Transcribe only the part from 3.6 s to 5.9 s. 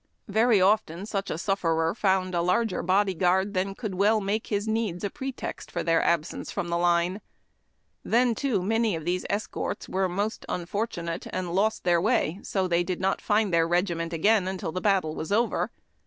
could well make his needs a pretext for